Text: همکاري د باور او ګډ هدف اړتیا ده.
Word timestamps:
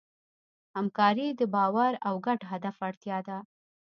همکاري 0.75 1.27
د 1.39 1.41
باور 1.55 1.93
او 2.07 2.13
ګډ 2.25 2.39
هدف 2.51 2.75
اړتیا 2.87 3.17
ده. 3.27 3.37